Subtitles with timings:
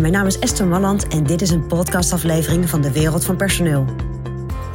[0.00, 3.84] Mijn naam is Esther Malland en dit is een podcastaflevering van de Wereld van Personeel.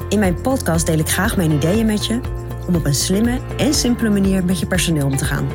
[0.10, 2.20] In mijn podcast deel ik graag mijn ideeën met je
[2.68, 5.48] om op een slimme en simpele manier met je personeel om te gaan.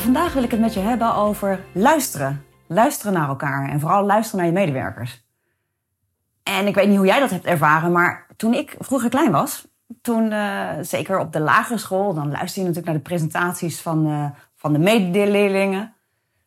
[0.00, 2.44] vandaag wil ik het met je hebben over luisteren.
[2.66, 5.24] Luisteren naar elkaar en vooral luisteren naar je medewerkers.
[6.42, 9.69] En ik weet niet hoe jij dat hebt ervaren, maar toen ik vroeger klein was,
[10.02, 14.06] toen, uh, zeker op de lagere school, dan luister je natuurlijk naar de presentaties van,
[14.06, 15.94] uh, van de medeleerlingen.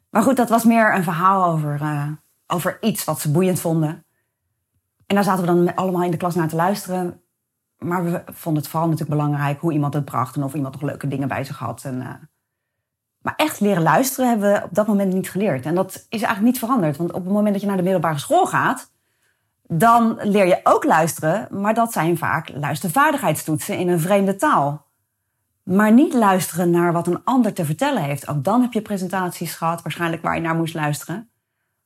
[0.10, 2.08] Maar goed, dat was meer een verhaal over, uh,
[2.48, 4.06] over iets wat ze boeiend vonden.
[5.06, 7.22] En daar zaten we dan allemaal in de klas naar te luisteren.
[7.78, 10.90] Maar we vonden het vooral natuurlijk belangrijk hoe iemand het bracht en of iemand nog
[10.90, 11.84] leuke dingen bij zich had.
[11.84, 12.30] En,
[13.22, 15.66] maar echt leren luisteren hebben we op dat moment niet geleerd.
[15.66, 16.98] En dat is eigenlijk niet veranderd.
[16.98, 18.92] Want op het moment dat je naar de middelbare school gaat,
[19.68, 24.86] dan leer je ook luisteren, maar dat zijn vaak luistervaardigheidstoetsen in een vreemde taal.
[25.64, 28.28] Maar niet luisteren naar wat een ander te vertellen heeft.
[28.28, 31.30] Ook dan heb je presentaties gehad, waarschijnlijk waar je naar moest luisteren.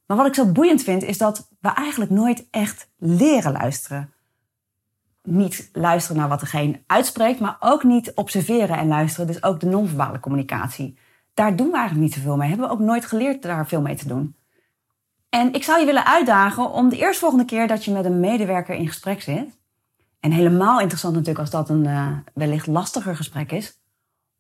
[0.06, 4.14] Maar wat ik zo boeiend vind, is dat we eigenlijk nooit echt leren luisteren.
[5.24, 9.28] Niet luisteren naar wat degene uitspreekt, maar ook niet observeren en luisteren.
[9.28, 10.98] Dus ook de non-verbale communicatie.
[11.34, 12.50] Daar doen we eigenlijk niet zoveel mee.
[12.50, 14.36] Hebben we ook nooit geleerd daar veel mee te doen.
[15.38, 18.76] En ik zou je willen uitdagen om de eerstvolgende keer dat je met een medewerker
[18.76, 19.58] in gesprek zit,
[20.20, 23.80] en helemaal interessant natuurlijk als dat een uh, wellicht lastiger gesprek is,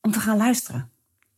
[0.02, 0.92] om te gaan luisteren.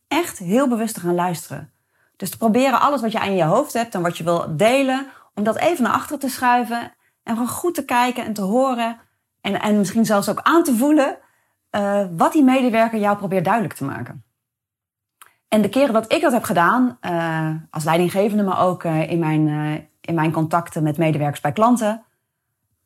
[0.08, 1.72] Echt heel bewust te gaan luisteren.
[2.16, 5.06] Dus te proberen alles wat je aan je hoofd hebt en wat je wil delen,
[5.34, 9.00] om dat even naar achteren te schuiven en gewoon goed te kijken en te horen
[9.40, 11.18] en, en misschien zelfs ook aan te voelen
[11.70, 14.24] uh, wat die medewerker jou probeert duidelijk te maken.
[15.50, 19.18] En de keren dat ik dat heb gedaan, uh, als leidinggevende, maar ook uh, in,
[19.18, 22.02] mijn, uh, in mijn contacten met medewerkers bij klanten,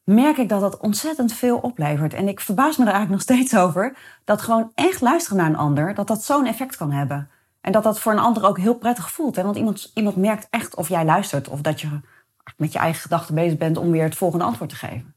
[0.05, 2.15] merk ik dat dat ontzettend veel oplevert.
[2.15, 5.57] En ik verbaas me er eigenlijk nog steeds over dat gewoon echt luisteren naar een
[5.57, 7.31] ander, dat dat zo'n effect kan hebben.
[7.61, 9.37] En dat dat voor een ander ook heel prettig voelt.
[9.37, 9.43] Hè?
[9.43, 12.01] Want iemand, iemand merkt echt of jij luistert of dat je
[12.57, 15.15] met je eigen gedachten bezig bent om weer het volgende antwoord te geven.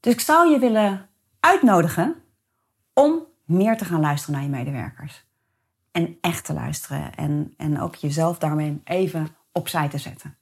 [0.00, 1.08] Dus ik zou je willen
[1.40, 2.14] uitnodigen
[2.92, 5.24] om meer te gaan luisteren naar je medewerkers
[5.94, 7.14] en echt te luisteren.
[7.14, 10.36] En, en ook jezelf daarmee even opzij te zetten.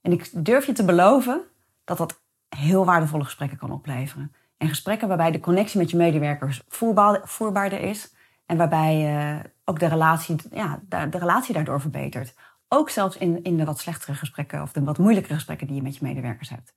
[0.00, 1.42] En ik durf je te beloven
[1.84, 4.34] dat dat heel waardevolle gesprekken kan opleveren.
[4.56, 8.14] En gesprekken waarbij de connectie met je medewerkers voerbaar, voerbaarder is.
[8.46, 12.34] En waarbij uh, ook de relatie, ja, de relatie daardoor verbetert.
[12.68, 15.82] Ook zelfs in, in de wat slechtere gesprekken of de wat moeilijkere gesprekken die je
[15.82, 16.74] met je medewerkers hebt.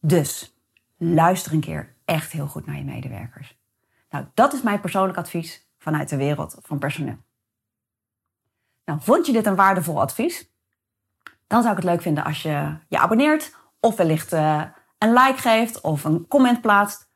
[0.00, 0.54] Dus
[0.96, 3.58] luister een keer echt heel goed naar je medewerkers.
[4.10, 7.18] Nou, dat is mijn persoonlijk advies vanuit de wereld van personeel.
[8.84, 10.48] Nou, vond je dit een waardevol advies?
[11.46, 14.62] Dan zou ik het leuk vinden als je je abonneert of wellicht uh,
[14.98, 17.08] een like geeft of een comment plaatst.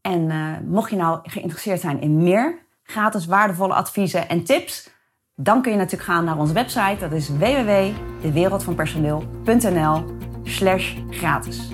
[0.00, 4.90] En uh, mocht je nou geïnteresseerd zijn in meer gratis waardevolle adviezen en tips,
[5.34, 6.96] dan kun je natuurlijk gaan naar onze website.
[7.00, 10.04] Dat is www.dewereldvanpersoneel.nl
[10.42, 11.68] slash gratis.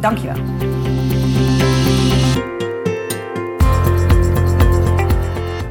[0.00, 0.75] Dankjewel.